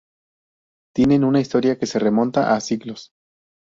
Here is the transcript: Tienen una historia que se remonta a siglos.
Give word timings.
Tienen 0.95 1.23
una 1.23 1.41
historia 1.41 1.77
que 1.77 1.85
se 1.85 1.99
remonta 1.99 2.55
a 2.55 2.59
siglos. 2.59 3.11